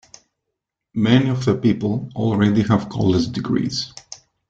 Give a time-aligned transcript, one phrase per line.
[0.95, 3.93] Many of the people already have college degrees.